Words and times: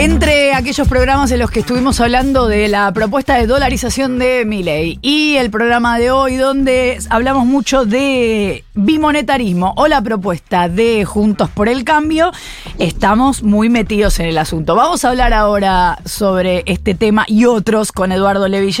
Entre 0.00 0.54
aquellos 0.54 0.86
programas 0.86 1.32
en 1.32 1.40
los 1.40 1.50
que 1.50 1.58
estuvimos 1.58 2.00
hablando 2.00 2.46
de 2.46 2.68
la 2.68 2.92
propuesta 2.92 3.34
de 3.34 3.48
dolarización 3.48 4.20
de 4.20 4.44
Milei 4.46 5.00
y 5.02 5.34
el 5.34 5.50
programa 5.50 5.98
de 5.98 6.12
hoy 6.12 6.36
donde 6.36 7.00
hablamos 7.10 7.46
mucho 7.46 7.84
de 7.84 8.62
bimonetarismo 8.74 9.74
o 9.76 9.88
la 9.88 10.00
propuesta 10.00 10.68
de 10.68 11.04
Juntos 11.04 11.50
por 11.50 11.68
el 11.68 11.82
Cambio, 11.82 12.30
estamos 12.78 13.42
muy 13.42 13.70
metidos 13.70 14.20
en 14.20 14.26
el 14.26 14.38
asunto. 14.38 14.76
Vamos 14.76 15.04
a 15.04 15.08
hablar 15.08 15.32
ahora 15.34 15.98
sobre 16.04 16.62
este 16.66 16.94
tema 16.94 17.24
y 17.26 17.46
otros 17.46 17.90
con 17.90 18.12
Eduardo 18.12 18.46
Levi 18.46 18.72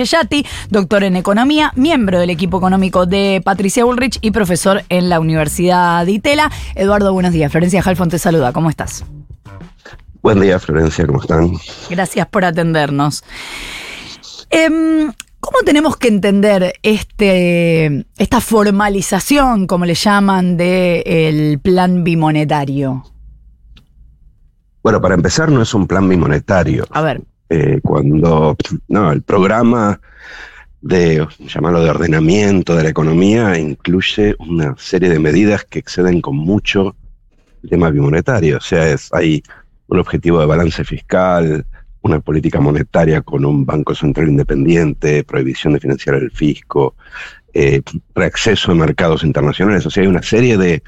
doctor 0.70 1.02
en 1.02 1.16
economía, 1.16 1.72
miembro 1.74 2.20
del 2.20 2.30
equipo 2.30 2.58
económico 2.58 3.06
de 3.06 3.42
Patricia 3.44 3.84
Bullrich 3.84 4.18
y 4.20 4.30
profesor 4.30 4.84
en 4.88 5.08
la 5.08 5.18
Universidad 5.18 6.06
de 6.06 6.12
Itela. 6.12 6.52
Eduardo, 6.76 7.12
buenos 7.12 7.32
días. 7.32 7.50
Florencia 7.50 7.82
Halfon 7.84 8.08
te 8.08 8.20
saluda. 8.20 8.52
¿Cómo 8.52 8.70
estás? 8.70 9.04
Buen 10.22 10.40
día, 10.40 10.58
Florencia, 10.58 11.06
¿cómo 11.06 11.20
están? 11.20 11.52
Gracias 11.88 12.26
por 12.26 12.44
atendernos. 12.44 13.24
Em, 14.50 15.12
¿Cómo 15.40 15.60
tenemos 15.64 15.96
que 15.96 16.08
entender 16.08 16.74
este, 16.82 18.06
esta 18.16 18.40
formalización, 18.40 19.68
como 19.68 19.84
le 19.84 19.94
llaman, 19.94 20.56
del 20.56 21.60
plan 21.60 22.02
bimonetario? 22.02 23.04
Bueno, 24.82 25.00
para 25.00 25.14
empezar, 25.14 25.50
no 25.50 25.62
es 25.62 25.72
un 25.74 25.86
plan 25.86 26.08
bimonetario. 26.08 26.84
A 26.90 27.02
ver. 27.02 27.22
Eh, 27.50 27.80
cuando, 27.82 28.56
no, 28.88 29.12
el 29.12 29.22
programa 29.22 30.00
de, 30.80 31.26
llamarlo 31.38 31.82
de 31.82 31.90
ordenamiento 31.90 32.74
de 32.74 32.82
la 32.82 32.88
economía, 32.90 33.56
incluye 33.58 34.34
una 34.40 34.74
serie 34.76 35.08
de 35.08 35.20
medidas 35.20 35.64
que 35.64 35.78
exceden 35.78 36.20
con 36.20 36.36
mucho 36.36 36.96
el 37.62 37.70
tema 37.70 37.90
bimonetario. 37.90 38.56
O 38.56 38.60
sea, 38.60 38.88
es, 38.88 39.08
hay 39.12 39.42
un 39.88 39.98
objetivo 39.98 40.40
de 40.40 40.46
balance 40.46 40.84
fiscal, 40.84 41.66
una 42.02 42.20
política 42.20 42.60
monetaria 42.60 43.22
con 43.22 43.44
un 43.44 43.66
banco 43.66 43.94
central 43.94 44.28
independiente, 44.28 45.24
prohibición 45.24 45.72
de 45.72 45.80
financiar 45.80 46.14
el 46.16 46.30
fisco, 46.30 46.94
eh, 47.52 47.82
reacceso 48.14 48.72
a 48.72 48.74
mercados 48.74 49.24
internacionales. 49.24 49.84
O 49.86 49.90
sea, 49.90 50.02
hay 50.02 50.08
una 50.08 50.22
serie 50.22 50.56
de, 50.56 50.82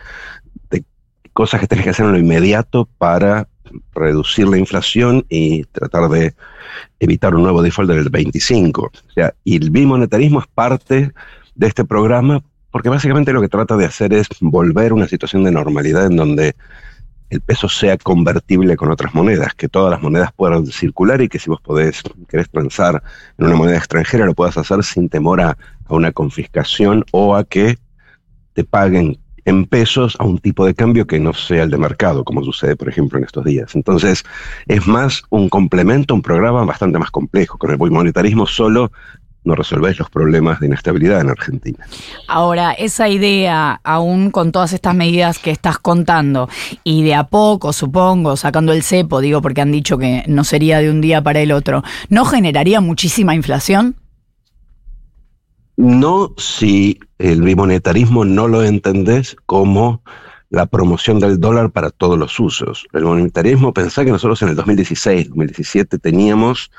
cosas 1.33 1.61
que 1.61 1.67
tenés 1.69 1.85
que 1.85 1.91
hacer 1.91 2.05
en 2.07 2.13
lo 2.13 2.19
inmediato 2.19 2.89
para 2.99 3.49
reducir 3.95 4.49
la 4.49 4.59
inflación 4.59 5.25
y 5.29 5.63
tratar 5.65 6.09
de 6.11 6.35
evitar 6.99 7.35
un 7.35 7.43
nuevo 7.43 7.63
default 7.63 7.89
del 7.89 8.11
25. 8.11 8.83
O 8.83 9.13
sea, 9.15 9.33
y 9.45 9.57
el 9.57 9.71
bimonetarismo 9.71 10.41
es 10.41 10.47
parte 10.49 11.13
de 11.55 11.67
este 11.67 11.85
programa 11.85 12.43
porque 12.71 12.89
básicamente 12.89 13.33
lo 13.33 13.41
que 13.41 13.49
trata 13.49 13.77
de 13.77 13.87
hacer 13.87 14.13
es 14.13 14.29
volver 14.41 14.93
a 14.93 14.95
una 14.95 15.09
situación 15.09 15.45
de 15.45 15.51
normalidad 15.51 16.07
en 16.07 16.17
donde 16.17 16.55
el 17.31 17.41
peso 17.41 17.69
sea 17.69 17.97
convertible 17.97 18.77
con 18.77 18.91
otras 18.91 19.15
monedas, 19.15 19.55
que 19.55 19.69
todas 19.69 19.91
las 19.91 20.03
monedas 20.03 20.33
puedan 20.35 20.67
circular 20.67 21.23
y 21.23 21.29
que 21.29 21.39
si 21.39 21.49
vos 21.49 21.61
podés, 21.61 22.03
querés 22.29 22.51
transar 22.51 23.03
en 23.39 23.47
una 23.47 23.55
moneda 23.55 23.79
extranjera, 23.79 24.27
lo 24.27 24.35
puedas 24.35 24.59
hacer 24.59 24.83
sin 24.83 25.09
temor 25.09 25.41
a, 25.41 25.57
una 25.89 26.13
confiscación 26.13 27.05
o 27.11 27.35
a 27.35 27.43
que 27.43 27.77
te 28.53 28.63
paguen 28.63 29.19
en 29.45 29.65
pesos 29.65 30.17
a 30.21 30.25
un 30.25 30.39
tipo 30.39 30.65
de 30.65 30.75
cambio 30.75 31.07
que 31.07 31.19
no 31.19 31.33
sea 31.33 31.65
el 31.65 31.71
de 31.71 31.79
mercado, 31.79 32.23
como 32.25 32.45
sucede, 32.45 32.77
por 32.77 32.89
ejemplo, 32.89 33.19
en 33.19 33.25
estos 33.25 33.45
días. 33.45 33.75
Entonces, 33.75 34.23
es 34.69 34.87
más 34.87 35.23
un 35.31 35.49
complemento, 35.49 36.15
un 36.15 36.23
programa 36.23 36.65
bastante 36.65 36.99
más 36.99 37.11
complejo. 37.11 37.59
Con 37.59 37.73
el 37.73 37.79
monetarismo 37.79 38.47
solo 38.47 38.93
no 39.45 39.55
resolvéis 39.55 39.99
los 39.99 40.11
problemas 40.11 40.61
de 40.61 40.67
inestabilidad 40.67 41.21
en 41.21 41.31
Argentina. 41.31 41.79
Ahora, 42.29 42.73
esa 42.73 43.09
idea, 43.09 43.81
aún 43.85 44.31
con 44.31 44.53
todas 44.53 44.73
estas 44.73 44.95
medidas 44.95 45.39
que 45.39 45.51
estás 45.51 45.79
contando, 45.79 46.49
y 46.85 47.03
de 47.03 47.15
a 47.15 47.25
poco, 47.25 47.73
supongo, 47.73 48.37
sacando 48.37 48.73
el 48.73 48.83
cepo, 48.83 49.21
digo 49.21 49.41
porque 49.41 49.63
han 49.63 49.73
dicho 49.73 49.99
que 49.99 50.25
no 50.27 50.45
sería 50.45 50.79
de 50.79 50.91
un 50.91 51.01
día 51.01 51.23
para 51.23 51.41
el 51.41 51.53
otro, 51.53 51.83
¿no 52.09 52.25
generaría 52.25 52.81
muchísima 52.81 53.35
inflación? 53.35 53.97
No 55.77 56.35
si 56.37 57.01
el 57.19 57.41
bimonetarismo 57.41 58.25
no 58.25 58.49
lo 58.49 58.63
entendés 58.63 59.37
como 59.47 60.03
la 60.51 60.67
promoción 60.67 61.21
del 61.21 61.39
dólar 61.41 61.71
para 61.71 61.91
todos 61.91 62.19
los 62.19 62.39
usos. 62.39 62.87
El 62.93 63.05
monetarismo, 63.05 63.73
pensá 63.73 64.05
que 64.05 64.11
nosotros 64.11 64.43
en 64.43 64.49
el 64.49 64.57
2016, 64.57 65.29
2017 65.29 65.99
teníamos 65.99 66.71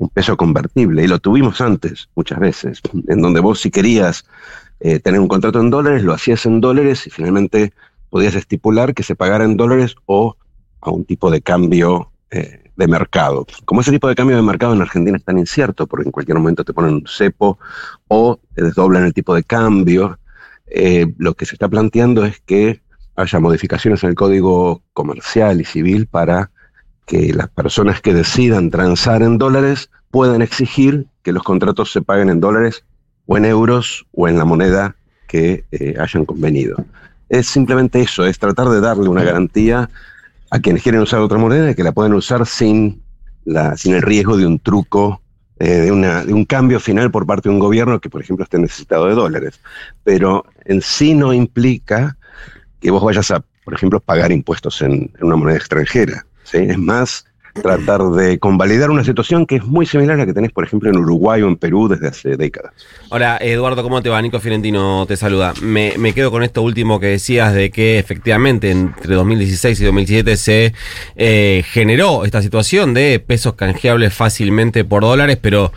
un 0.00 0.08
peso 0.08 0.36
convertible, 0.36 1.04
y 1.04 1.06
lo 1.06 1.18
tuvimos 1.18 1.60
antes 1.60 2.08
muchas 2.14 2.38
veces, 2.38 2.80
en 3.06 3.20
donde 3.20 3.40
vos 3.40 3.60
si 3.60 3.70
querías 3.70 4.24
eh, 4.80 4.98
tener 4.98 5.20
un 5.20 5.28
contrato 5.28 5.60
en 5.60 5.68
dólares, 5.68 6.02
lo 6.02 6.14
hacías 6.14 6.46
en 6.46 6.60
dólares 6.62 7.06
y 7.06 7.10
finalmente 7.10 7.74
podías 8.08 8.34
estipular 8.34 8.94
que 8.94 9.02
se 9.02 9.14
pagara 9.14 9.44
en 9.44 9.58
dólares 9.58 9.94
o 10.06 10.36
a 10.80 10.90
un 10.90 11.04
tipo 11.04 11.30
de 11.30 11.42
cambio 11.42 12.10
eh, 12.30 12.70
de 12.74 12.88
mercado. 12.88 13.46
Como 13.66 13.82
ese 13.82 13.90
tipo 13.90 14.08
de 14.08 14.14
cambio 14.14 14.36
de 14.36 14.42
mercado 14.42 14.72
en 14.72 14.80
Argentina 14.80 15.18
es 15.18 15.24
tan 15.24 15.38
incierto, 15.38 15.86
porque 15.86 16.06
en 16.06 16.12
cualquier 16.12 16.38
momento 16.38 16.64
te 16.64 16.72
ponen 16.72 16.94
un 16.94 17.04
cepo 17.06 17.58
o 18.08 18.40
te 18.54 18.64
desdoblan 18.64 19.04
el 19.04 19.12
tipo 19.12 19.34
de 19.34 19.44
cambio, 19.44 20.18
eh, 20.66 21.12
lo 21.18 21.34
que 21.34 21.44
se 21.44 21.56
está 21.56 21.68
planteando 21.68 22.24
es 22.24 22.40
que 22.40 22.80
haya 23.16 23.38
modificaciones 23.38 24.02
en 24.02 24.10
el 24.10 24.16
código 24.16 24.82
comercial 24.94 25.60
y 25.60 25.64
civil 25.64 26.06
para 26.06 26.50
que 27.10 27.34
las 27.34 27.48
personas 27.48 28.00
que 28.00 28.14
decidan 28.14 28.70
transar 28.70 29.22
en 29.22 29.36
dólares 29.36 29.90
puedan 30.12 30.42
exigir 30.42 31.06
que 31.24 31.32
los 31.32 31.42
contratos 31.42 31.90
se 31.90 32.02
paguen 32.02 32.30
en 32.30 32.38
dólares 32.38 32.84
o 33.26 33.36
en 33.36 33.46
euros 33.46 34.06
o 34.12 34.28
en 34.28 34.38
la 34.38 34.44
moneda 34.44 34.94
que 35.26 35.64
eh, 35.72 35.96
hayan 35.98 36.24
convenido. 36.24 36.76
Es 37.28 37.48
simplemente 37.48 38.00
eso, 38.00 38.24
es 38.24 38.38
tratar 38.38 38.68
de 38.68 38.80
darle 38.80 39.08
una 39.08 39.24
garantía 39.24 39.90
a 40.52 40.60
quienes 40.60 40.84
quieren 40.84 41.00
usar 41.00 41.18
otra 41.18 41.36
moneda 41.36 41.72
y 41.72 41.74
que 41.74 41.82
la 41.82 41.90
puedan 41.90 42.14
usar 42.14 42.46
sin, 42.46 43.02
la, 43.44 43.76
sin 43.76 43.94
el 43.94 44.02
riesgo 44.02 44.36
de 44.36 44.46
un 44.46 44.60
truco, 44.60 45.20
eh, 45.58 45.68
de, 45.68 45.90
una, 45.90 46.24
de 46.24 46.32
un 46.32 46.44
cambio 46.44 46.78
final 46.78 47.10
por 47.10 47.26
parte 47.26 47.48
de 47.48 47.54
un 47.56 47.58
gobierno 47.58 48.00
que, 48.00 48.08
por 48.08 48.22
ejemplo, 48.22 48.44
esté 48.44 48.60
necesitado 48.60 49.08
de 49.08 49.16
dólares. 49.16 49.58
Pero 50.04 50.44
en 50.64 50.80
sí 50.80 51.14
no 51.14 51.32
implica 51.32 52.16
que 52.78 52.92
vos 52.92 53.02
vayas 53.02 53.32
a, 53.32 53.42
por 53.64 53.74
ejemplo, 53.74 53.98
pagar 53.98 54.30
impuestos 54.30 54.80
en 54.82 55.10
una 55.20 55.34
moneda 55.34 55.56
extranjera. 55.56 56.24
Es 56.52 56.78
más 56.78 57.24
tratar 57.52 58.02
de 58.10 58.38
convalidar 58.38 58.90
una 58.90 59.04
situación 59.04 59.44
que 59.44 59.56
es 59.56 59.64
muy 59.64 59.84
similar 59.84 60.14
a 60.14 60.18
la 60.18 60.26
que 60.26 60.32
tenés, 60.32 60.52
por 60.52 60.64
ejemplo, 60.64 60.88
en 60.88 60.96
Uruguay 60.96 61.42
o 61.42 61.48
en 61.48 61.56
Perú 61.56 61.88
desde 61.88 62.08
hace 62.08 62.36
décadas. 62.36 62.72
Hola, 63.08 63.38
Eduardo, 63.40 63.82
¿cómo 63.82 64.02
te 64.02 64.08
va? 64.08 64.22
Nico 64.22 64.40
Fiorentino 64.40 65.04
te 65.06 65.16
saluda. 65.16 65.52
Me, 65.60 66.12
quedo 66.14 66.30
con 66.30 66.42
esto 66.42 66.62
último 66.62 67.00
que 67.00 67.06
decías 67.06 67.52
de 67.52 67.70
que 67.70 67.98
efectivamente 67.98 68.70
entre 68.70 69.14
2016 69.14 69.80
y 69.80 69.84
2017 69.84 70.36
se 70.36 70.74
eh, 71.16 71.64
generó 71.66 72.24
esta 72.24 72.40
situación 72.42 72.94
de 72.94 73.22
pesos 73.24 73.54
canjeables 73.54 74.14
fácilmente 74.14 74.84
por 74.84 75.02
dólares, 75.02 75.38
pero 75.40 75.72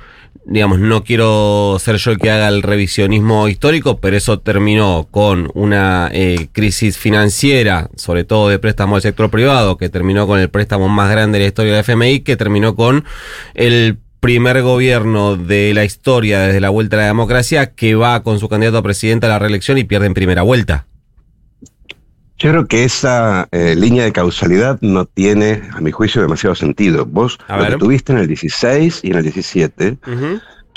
digamos, 0.46 0.80
no 0.80 1.04
quiero 1.04 1.78
ser 1.80 1.98
yo 1.98 2.12
el 2.12 2.18
que 2.18 2.32
haga 2.32 2.48
el 2.48 2.64
revisionismo 2.64 3.48
histórico, 3.48 4.00
pero 4.00 4.18
eso 4.18 4.40
terminó 4.40 5.08
con 5.10 5.50
una 5.54 6.10
eh, 6.12 6.48
crisis 6.52 6.98
financiera, 6.98 7.90
sobre 7.96 8.24
todo 8.24 8.50
de 8.50 8.60
préstamo 8.60 8.96
del 8.96 9.04
sector 9.04 9.30
privado, 9.30 9.78
que 9.78 9.90
terminó 9.90 10.28
con 10.28 10.40
el 10.40 10.50
préstamo 10.50 10.90
más 10.90 11.10
grande 11.10 11.38
de 11.38 11.46
la 11.46 11.48
historia 11.48 11.72
de 11.72 11.78
la 11.78 11.84
FMI, 11.84 12.22
que 12.22 12.36
terminó 12.36 12.76
con 12.76 13.06
el 13.54 13.98
primer 14.20 14.62
gobierno 14.62 15.36
de 15.36 15.74
la 15.74 15.84
historia 15.84 16.42
desde 16.42 16.62
la 16.62 16.70
vuelta 16.70 16.96
a 16.96 17.02
la 17.02 17.08
democracia 17.08 17.74
que 17.74 17.96
va 17.96 18.24
con 18.24 18.40
su 18.40 18.48
candidato 18.48 18.78
a 18.78 18.84
presidente 18.84 19.26
a 19.26 19.30
la 19.30 19.40
reelección 19.40 19.78
y 19.78 19.84
pierde 19.84 20.06
en 20.06 20.14
primera 20.14 20.44
vuelta. 20.44 20.86
Yo 22.38 22.50
creo 22.50 22.66
que 22.66 22.84
esa 22.84 23.48
eh, 23.52 23.76
línea 23.76 24.04
de 24.04 24.12
causalidad 24.12 24.80
no 24.82 25.06
tiene, 25.06 25.62
a 25.74 25.82
mi 25.82 25.92
juicio, 25.92 26.22
demasiado 26.22 26.56
sentido. 26.56 27.06
Vos 27.06 27.38
lo 27.48 27.66
que 27.66 27.78
tuviste 27.78 28.12
en 28.12 28.20
el 28.20 28.28
16 28.28 29.02
y 29.04 29.12
en 29.12 29.18
el 29.18 29.24
17 29.24 29.98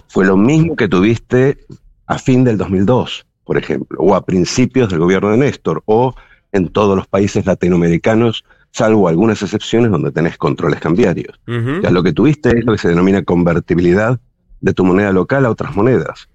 fue 0.09 0.27
lo 0.27 0.37
mismo 0.37 0.77
que 0.77 0.89
tuviste 0.89 1.59
a 2.07 2.19
fin 2.19 2.45
del 2.45 2.57
2002, 2.59 3.27
por 3.45 3.59
ejemplo, 3.59 3.99
o 4.01 4.15
a 4.15 4.25
principios 4.25 4.91
del 4.91 5.01
gobierno 5.01 5.31
de 5.31 5.39
Néstor, 5.39 5.83
o 5.87 6.15
en 6.53 6.69
todos 6.69 6.97
los 6.97 7.07
países 7.07 7.45
latinoamericanos, 7.47 8.45
salvo 8.71 9.09
algunas 9.09 9.43
excepciones 9.43 9.91
donde 9.91 10.13
tenés 10.13 10.37
controles 10.39 10.81
cambiarios. 10.81 11.41
Ya 11.83 11.91
lo 11.91 12.03
que 12.03 12.13
tuviste 12.13 12.51
es 12.59 12.65
lo 12.65 12.73
que 12.73 12.79
se 12.79 12.89
denomina 12.89 13.23
convertibilidad 13.23 14.21
de 14.61 14.73
tu 14.73 14.85
moneda 14.85 15.13
local 15.13 15.47
a 15.47 15.51
otras 15.51 15.75
monedas 15.75 16.29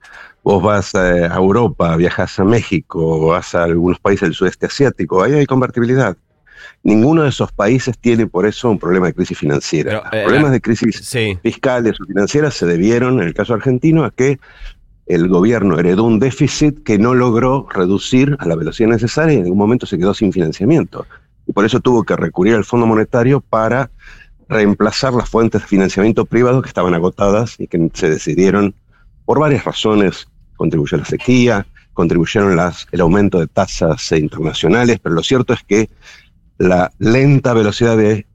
vos 0.44 0.62
vas 0.62 0.96
a 0.96 1.36
Europa, 1.36 1.96
viajas 1.96 2.40
a 2.40 2.44
México, 2.44 3.28
vas 3.28 3.56
a 3.56 3.64
algunos 3.64 4.00
países 4.00 4.30
del 4.30 4.34
sudeste 4.34 4.66
asiático, 4.66 5.22
ahí 5.22 5.34
hay 5.34 5.46
convertibilidad. 5.46 6.18
Ninguno 6.84 7.24
de 7.24 7.30
esos 7.30 7.52
países 7.52 7.98
tiene 7.98 8.26
por 8.26 8.48
eso 8.48 8.70
un 8.70 8.80
problema 8.80 9.08
de 9.08 9.14
crisis 9.14 9.38
financiera. 9.38 9.94
Los 9.94 10.14
eh, 10.14 10.24
problemas 10.24 10.52
de 10.52 10.62
crisis 10.62 11.16
fiscales 11.42 12.02
o 12.02 12.06
financieras 12.06 12.56
se 12.56 12.66
debieron, 12.66 13.22
en 13.22 13.28
el 13.28 13.34
caso 13.34 13.54
argentino, 13.54 14.04
a 14.04 14.12
que 14.12 14.40
el 15.06 15.28
gobierno 15.28 15.78
heredó 15.78 16.04
un 16.06 16.20
déficit 16.20 16.84
que 16.84 16.98
no 16.98 17.14
logró 17.14 17.68
reducir 17.70 18.36
a 18.40 18.48
la 18.48 18.56
velocidad 18.56 18.90
necesaria 18.90 19.34
y 19.34 19.38
en 19.38 19.44
algún 19.44 19.58
momento 19.58 19.86
se 19.86 19.98
quedó 19.98 20.14
sin 20.14 20.32
financiamiento. 20.32 21.06
Y 21.46 21.54
por 21.54 21.66
eso 21.66 21.80
tuvo 21.80 22.04
que 22.04 22.16
recurrir 22.16 22.56
al 22.56 22.66
Fondo 22.66 22.88
Monetario 22.88 23.42
para 23.42 23.92
reemplazar 24.48 25.14
las 25.14 25.30
fuentes 25.30 25.62
de 25.62 25.68
financiamiento 25.68 26.26
privado 26.26 26.62
que 26.62 26.68
estaban 26.68 26.94
agotadas 26.94 27.56
y 27.60 27.68
que 27.68 27.90
se 27.94 28.10
decidieron 28.10 28.74
por 29.26 29.40
varias 29.40 29.66
razones. 29.66 30.28
Contribuyó 30.62 30.98
la 30.98 31.06
sequía, 31.06 31.66
contribuyeron 31.92 32.56
las, 32.56 32.86
el 32.92 33.02
aumento 33.02 33.40
de 33.40 33.48
tasas 33.48 34.12
internacionales, 34.12 35.00
pero 35.02 35.16
lo 35.16 35.24
cierto 35.24 35.54
es 35.54 35.63
que 35.63 35.90
la 36.60 36.92
lenta 37.00 37.56
velocidad 37.56 37.98
de 37.98 38.28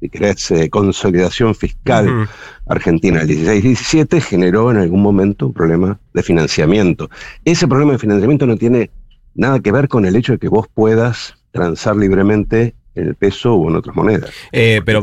si 0.00 0.08
querés, 0.08 0.50
eh, 0.50 0.68
consolidación 0.70 1.54
fiscal 1.54 2.28
argentina 2.66 3.20
del 3.24 3.46
16-17 3.46 4.20
generó 4.20 4.72
en 4.72 4.78
algún 4.78 5.02
momento 5.02 5.46
un 5.46 5.52
problema 5.52 6.00
de 6.12 6.22
financiamiento. 6.24 7.08
Ese 7.44 7.68
problema 7.68 7.92
de 7.92 7.98
financiamiento 7.98 8.44
no 8.44 8.56
tiene 8.56 8.90
nada 9.36 9.60
que 9.60 9.70
ver 9.70 9.86
con 9.86 10.06
el 10.06 10.16
hecho 10.16 10.32
de 10.32 10.38
que 10.38 10.48
vos 10.48 10.66
puedas 10.72 11.36
transar 11.52 11.96
libremente 11.96 12.74
en 12.94 13.08
el 13.08 13.14
peso 13.14 13.54
o 13.54 13.70
en 13.70 13.76
otras 13.76 13.94
monedas. 13.94 14.30
Eh, 14.50 14.80
pero 14.84 15.00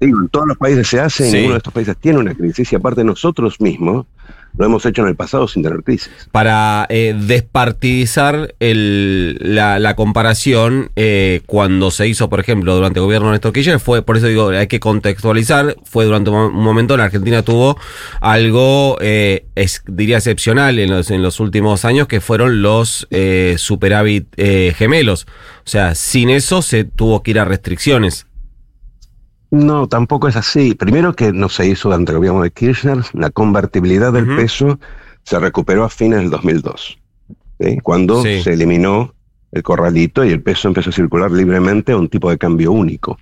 en 0.00 0.28
todos 0.30 0.46
los 0.46 0.56
países 0.56 0.88
se 0.88 1.00
hace, 1.00 1.28
y 1.28 1.32
ninguno 1.32 1.54
de 1.54 1.58
estos 1.58 1.74
países 1.74 1.96
tiene 1.98 2.18
una 2.20 2.34
crisis, 2.34 2.72
y 2.72 2.76
aparte 2.76 3.04
nosotros 3.04 3.60
mismos 3.60 4.06
lo 4.58 4.66
hemos 4.66 4.84
hecho 4.86 5.02
en 5.02 5.08
el 5.08 5.16
pasado 5.16 5.48
sin 5.48 5.62
tener 5.62 5.82
crisis. 5.82 6.10
Para 6.32 6.86
eh, 6.88 7.14
despartidizar 7.18 8.54
la, 8.60 9.94
comparación, 9.96 10.90
eh, 10.96 11.42
cuando 11.46 11.90
se 11.90 12.08
hizo, 12.08 12.28
por 12.28 12.40
ejemplo, 12.40 12.74
durante 12.74 12.98
el 12.98 13.04
gobierno 13.04 13.28
de 13.28 13.32
Néstor 13.32 13.52
Kirchner, 13.52 13.80
fue, 13.80 14.02
por 14.02 14.16
eso 14.16 14.26
digo, 14.26 14.48
hay 14.48 14.66
que 14.66 14.80
contextualizar, 14.80 15.76
fue 15.84 16.04
durante 16.04 16.30
un 16.30 16.54
momento 16.54 16.96
la 16.96 17.04
Argentina 17.04 17.42
tuvo 17.42 17.78
algo, 18.20 18.96
eh, 19.00 19.46
es, 19.54 19.82
diría, 19.86 20.16
excepcional 20.18 20.78
en 20.78 20.90
los, 20.90 21.10
en 21.10 21.22
los 21.22 21.40
últimos 21.40 21.84
años, 21.84 22.08
que 22.08 22.20
fueron 22.20 22.62
los 22.62 23.06
superávit 23.56 24.26
gemelos. 24.36 25.26
O 25.66 25.68
sea, 25.68 25.94
sin 25.94 26.30
eso 26.30 26.62
se 26.62 26.84
tuvo 26.84 27.22
que 27.22 27.32
ir 27.32 27.40
a 27.40 27.44
restricciones. 27.44 28.25
No, 29.50 29.86
tampoco 29.88 30.28
es 30.28 30.36
así. 30.36 30.74
Primero 30.74 31.14
que 31.14 31.32
no 31.32 31.48
se 31.48 31.66
hizo 31.66 31.88
durante 31.88 32.12
el 32.12 32.18
gobierno 32.18 32.42
de 32.42 32.50
Kirchner, 32.50 32.98
la 33.12 33.30
convertibilidad 33.30 34.12
del 34.12 34.26
peso 34.36 34.78
se 35.22 35.38
recuperó 35.38 35.84
a 35.84 35.88
fines 35.88 36.20
del 36.20 36.30
2002, 36.30 36.98
cuando 37.82 38.22
se 38.22 38.52
eliminó 38.52 39.14
el 39.52 39.62
corralito 39.62 40.24
y 40.24 40.30
el 40.30 40.42
peso 40.42 40.68
empezó 40.68 40.90
a 40.90 40.92
circular 40.92 41.30
libremente 41.30 41.92
a 41.92 41.96
un 41.96 42.08
tipo 42.08 42.30
de 42.30 42.38
cambio 42.38 42.72
único. 42.72 43.18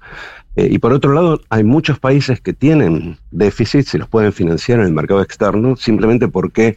Eh, 0.56 0.69
y 0.71 0.79
por 0.79 0.93
otro 0.93 1.12
lado, 1.12 1.41
hay 1.49 1.65
muchos 1.65 1.99
países 1.99 2.41
que 2.41 2.53
tienen 2.53 3.19
déficits 3.31 3.94
y 3.94 3.99
los 3.99 4.09
pueden 4.09 4.32
financiar 4.32 4.81
en 4.81 4.87
el 4.87 4.93
mercado 4.93 5.20
externo 5.23 5.77
simplemente 5.77 6.29
porque 6.29 6.77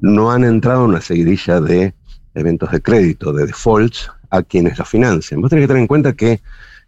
no 0.00 0.30
han 0.30 0.44
entrado 0.44 0.84
en 0.84 0.90
una 0.90 1.00
seguidilla 1.00 1.60
de 1.60 1.94
eventos 2.34 2.70
de 2.70 2.80
crédito, 2.80 3.32
de 3.32 3.46
defaults, 3.46 4.10
a 4.30 4.42
quienes 4.42 4.78
los 4.78 4.88
financian. 4.88 5.40
Vos 5.40 5.50
tenés 5.50 5.64
que 5.64 5.68
tener 5.68 5.82
en 5.82 5.86
cuenta 5.86 6.14
que 6.14 6.40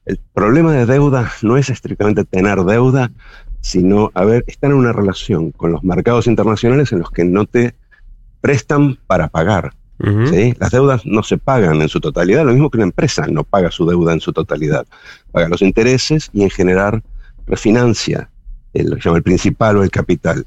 el 0.06 0.20
problema 0.32 0.72
de 0.72 0.86
deuda 0.86 1.32
no 1.42 1.56
es 1.56 1.70
estrictamente 1.70 2.24
tener 2.24 2.62
deuda, 2.64 3.10
sino, 3.60 4.10
a 4.14 4.24
ver, 4.24 4.44
estar 4.46 4.70
en 4.70 4.76
una 4.76 4.92
relación 4.92 5.50
con 5.50 5.72
los 5.72 5.82
mercados 5.82 6.26
internacionales 6.26 6.92
en 6.92 6.98
los 6.98 7.10
que 7.10 7.24
no 7.24 7.46
te 7.46 7.74
prestan 8.40 8.98
para 9.06 9.28
pagar. 9.28 9.72
Las 10.58 10.70
deudas 10.70 11.06
no 11.06 11.22
se 11.22 11.38
pagan 11.38 11.80
en 11.80 11.88
su 11.88 12.00
totalidad, 12.00 12.44
lo 12.44 12.52
mismo 12.52 12.68
que 12.68 12.76
una 12.76 12.86
empresa 12.86 13.26
no 13.26 13.44
paga 13.44 13.70
su 13.70 13.86
deuda 13.86 14.12
en 14.12 14.20
su 14.20 14.32
totalidad. 14.32 14.86
Paga 15.32 15.48
los 15.48 15.62
intereses 15.62 16.28
y 16.34 16.42
en 16.42 16.50
general 16.50 17.02
refinancia 17.46 18.28
el, 18.74 18.90
lo 18.90 18.96
que 18.96 19.02
llama 19.02 19.16
el 19.16 19.22
principal 19.22 19.78
o 19.78 19.82
el 19.82 19.90
capital. 19.90 20.44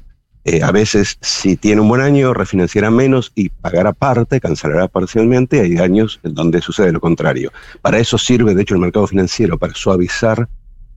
Eh, 0.50 0.62
a 0.62 0.72
veces, 0.72 1.18
si 1.20 1.56
tiene 1.56 1.82
un 1.82 1.90
buen 1.90 2.00
año, 2.00 2.32
refinanciará 2.32 2.90
menos 2.90 3.32
y 3.34 3.50
pagará 3.50 3.92
parte, 3.92 4.40
cancelará 4.40 4.88
parcialmente. 4.88 5.60
Hay 5.60 5.76
años 5.76 6.20
en 6.22 6.32
donde 6.32 6.62
sucede 6.62 6.90
lo 6.90 7.00
contrario. 7.00 7.52
Para 7.82 7.98
eso 7.98 8.16
sirve, 8.16 8.54
de 8.54 8.62
hecho, 8.62 8.72
el 8.72 8.80
mercado 8.80 9.06
financiero, 9.06 9.58
para 9.58 9.74
suavizar 9.74 10.48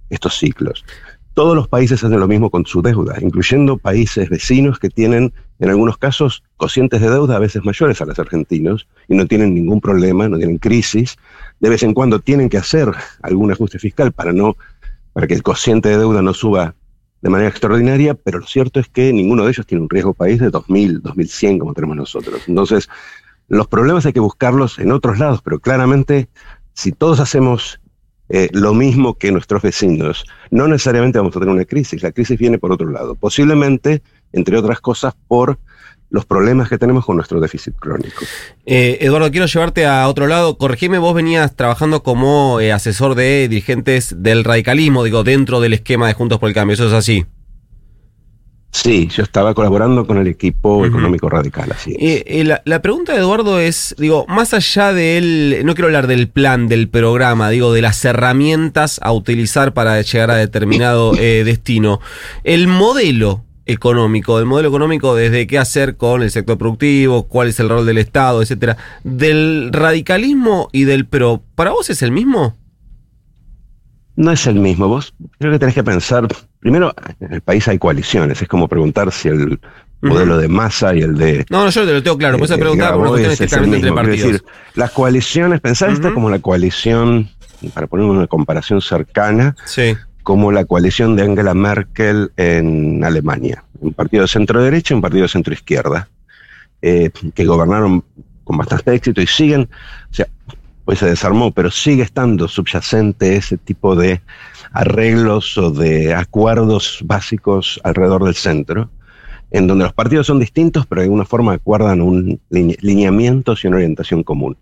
estos 0.09 0.37
ciclos. 0.37 0.85
Todos 1.33 1.53
los 1.53 1.67
países 1.67 2.01
hacen 2.01 2.17
lo 2.17 2.29
mismo 2.29 2.49
con 2.49 2.65
su 2.65 2.81
deuda, 2.81 3.17
incluyendo 3.19 3.77
países 3.77 4.29
vecinos 4.29 4.79
que 4.79 4.89
tienen, 4.89 5.33
en 5.59 5.69
algunos 5.69 5.97
casos, 5.97 6.43
cocientes 6.55 7.01
de 7.01 7.09
deuda 7.09 7.35
a 7.35 7.39
veces 7.39 7.65
mayores 7.65 7.99
a 8.01 8.05
los 8.05 8.19
argentinos 8.19 8.87
y 9.09 9.15
no 9.15 9.25
tienen 9.25 9.53
ningún 9.53 9.81
problema, 9.81 10.29
no 10.29 10.37
tienen 10.37 10.59
crisis. 10.59 11.17
De 11.59 11.67
vez 11.67 11.83
en 11.83 11.93
cuando 11.93 12.19
tienen 12.19 12.47
que 12.47 12.57
hacer 12.57 12.89
algún 13.21 13.51
ajuste 13.51 13.79
fiscal 13.79 14.13
para 14.13 14.31
no 14.31 14.55
para 15.11 15.27
que 15.27 15.33
el 15.33 15.43
cociente 15.43 15.89
de 15.89 15.97
deuda 15.97 16.21
no 16.21 16.33
suba 16.33 16.73
de 17.21 17.29
manera 17.29 17.49
extraordinaria, 17.49 18.13
pero 18.13 18.39
lo 18.39 18.47
cierto 18.47 18.79
es 18.79 18.87
que 18.87 19.11
ninguno 19.13 19.43
de 19.43 19.51
ellos 19.51 19.65
tiene 19.65 19.83
un 19.83 19.89
riesgo 19.89 20.13
país 20.13 20.39
de 20.39 20.49
2000, 20.49 21.01
2100 21.01 21.59
como 21.59 21.73
tenemos 21.73 21.97
nosotros. 21.97 22.41
Entonces, 22.47 22.89
los 23.47 23.67
problemas 23.67 24.05
hay 24.05 24.13
que 24.13 24.19
buscarlos 24.19 24.79
en 24.79 24.91
otros 24.91 25.19
lados, 25.19 25.41
pero 25.43 25.59
claramente 25.59 26.29
si 26.73 26.91
todos 26.93 27.19
hacemos 27.19 27.80
eh, 28.33 28.47
lo 28.53 28.73
mismo 28.73 29.15
que 29.15 29.29
nuestros 29.31 29.61
vecinos, 29.61 30.25
no 30.51 30.65
necesariamente 30.67 31.19
vamos 31.19 31.35
a 31.35 31.39
tener 31.39 31.53
una 31.53 31.65
crisis. 31.65 32.01
La 32.01 32.13
crisis 32.13 32.39
viene 32.39 32.57
por 32.57 32.71
otro 32.71 32.89
lado, 32.89 33.15
posiblemente, 33.15 34.01
entre 34.31 34.57
otras 34.57 34.79
cosas, 34.79 35.13
por 35.27 35.59
los 36.09 36.25
problemas 36.25 36.69
que 36.69 36.77
tenemos 36.77 37.05
con 37.05 37.17
nuestro 37.17 37.41
déficit 37.41 37.75
crónico. 37.75 38.23
Eh, 38.65 38.99
Eduardo, 39.01 39.31
quiero 39.31 39.47
llevarte 39.47 39.85
a 39.85 40.07
otro 40.07 40.27
lado. 40.27 40.57
Corregime, 40.57 40.97
vos 40.97 41.13
venías 41.13 41.55
trabajando 41.55 42.03
como 42.03 42.61
eh, 42.61 42.71
asesor 42.71 43.15
de 43.15 43.49
dirigentes 43.49 44.15
del 44.23 44.45
radicalismo, 44.45 45.03
digo, 45.03 45.23
dentro 45.23 45.59
del 45.59 45.73
esquema 45.73 46.07
de 46.07 46.13
Juntos 46.13 46.39
por 46.39 46.47
el 46.47 46.55
Cambio. 46.55 46.75
¿Eso 46.75 46.87
es 46.87 46.93
así? 46.93 47.25
Sí, 48.71 49.09
yo 49.09 49.23
estaba 49.23 49.53
colaborando 49.53 50.07
con 50.07 50.17
el 50.17 50.27
equipo 50.27 50.85
económico 50.85 51.29
radical, 51.29 51.71
así 51.73 51.95
eh, 51.99 52.43
la, 52.45 52.61
la, 52.63 52.81
pregunta 52.81 53.11
de 53.11 53.19
Eduardo 53.19 53.59
es, 53.59 53.93
digo, 53.97 54.25
más 54.29 54.53
allá 54.53 54.93
del, 54.93 55.61
no 55.65 55.73
quiero 55.73 55.87
hablar 55.87 56.07
del 56.07 56.29
plan, 56.29 56.69
del 56.69 56.87
programa, 56.87 57.49
digo, 57.49 57.73
de 57.73 57.81
las 57.81 58.03
herramientas 58.05 58.99
a 59.03 59.11
utilizar 59.11 59.73
para 59.73 60.01
llegar 60.01 60.31
a 60.31 60.35
determinado 60.35 61.11
destino, 61.11 61.99
el 62.45 62.67
modelo 62.67 63.43
económico, 63.65 64.37
del 64.37 64.45
modelo 64.45 64.69
económico 64.69 65.15
desde 65.15 65.47
qué 65.47 65.57
hacer 65.57 65.97
con 65.97 66.23
el 66.23 66.31
sector 66.31 66.57
productivo, 66.57 67.23
cuál 67.23 67.49
es 67.49 67.59
el 67.59 67.69
rol 67.69 67.85
del 67.85 67.97
Estado, 67.97 68.41
etcétera, 68.41 68.77
del 69.03 69.69
radicalismo 69.71 70.69
y 70.71 70.83
del 70.85 71.05
pro, 71.05 71.41
¿para 71.55 71.71
vos 71.71 71.89
es 71.89 72.01
el 72.01 72.11
mismo? 72.11 72.55
No 74.15 74.31
es 74.31 74.45
el 74.47 74.55
mismo. 74.55 74.87
Vos 74.87 75.13
creo 75.39 75.51
que 75.51 75.59
tenés 75.59 75.75
que 75.75 75.83
pensar, 75.83 76.27
primero, 76.59 76.93
en 77.19 77.33
el 77.33 77.41
país 77.41 77.67
hay 77.67 77.77
coaliciones, 77.77 78.41
es 78.41 78.47
como 78.47 78.67
preguntar 78.67 79.11
si 79.11 79.29
el 79.29 79.59
modelo 80.01 80.37
de 80.37 80.47
masa 80.47 80.95
y 80.95 81.01
el 81.01 81.15
de... 81.15 81.45
No, 81.49 81.63
no, 81.63 81.69
yo 81.69 81.85
te 81.85 81.93
lo 81.93 82.03
tengo 82.03 82.17
claro, 82.17 82.37
pues 82.37 82.51
eh, 82.51 82.57
preguntar 82.57 82.93
por 82.93 83.07
una 83.07 83.25
cuestión 83.25 83.73
entre 83.73 83.91
partidos. 83.91 84.31
decir, 84.31 84.43
las 84.75 84.91
coaliciones, 84.91 85.61
pensar 85.61 85.91
esta 85.91 86.13
como 86.13 86.29
la 86.29 86.39
coalición, 86.39 87.29
para 87.73 87.87
poner 87.87 88.05
una 88.05 88.27
comparación 88.27 88.81
cercana, 88.81 89.55
sí. 89.65 89.95
como 90.23 90.51
la 90.51 90.65
coalición 90.65 91.15
de 91.15 91.23
Angela 91.23 91.53
Merkel 91.53 92.31
en 92.35 93.03
Alemania, 93.03 93.63
un 93.79 93.93
partido 93.93 94.23
de 94.23 94.27
centro 94.27 94.61
derecha 94.61 94.93
y 94.93 94.95
un 94.95 95.01
partido 95.01 95.23
de 95.23 95.29
centro 95.29 95.53
izquierda, 95.53 96.09
eh, 96.81 97.11
que 97.35 97.45
gobernaron 97.45 98.03
con 98.43 98.57
bastante 98.57 98.93
éxito 98.95 99.21
y 99.21 99.27
siguen, 99.27 99.69
o 100.09 100.13
sea, 100.13 100.27
pues 100.91 100.99
se 100.99 101.05
desarmó, 101.05 101.53
pero 101.53 101.71
sigue 101.71 102.03
estando 102.03 102.49
subyacente 102.49 103.37
ese 103.37 103.55
tipo 103.55 103.95
de 103.95 104.19
arreglos 104.73 105.57
o 105.57 105.71
de 105.71 106.13
acuerdos 106.13 106.99
básicos 107.05 107.79
alrededor 107.85 108.25
del 108.25 108.35
centro, 108.35 108.89
en 109.51 109.67
donde 109.67 109.85
los 109.85 109.93
partidos 109.93 110.27
son 110.27 110.41
distintos, 110.41 110.85
pero 110.85 110.99
de 110.99 111.05
alguna 111.05 111.23
forma 111.23 111.53
acuerdan 111.53 112.01
un 112.01 112.41
lineamientos 112.49 113.63
y 113.63 113.67
una 113.67 113.77
orientación 113.77 114.23
común. 114.23 114.57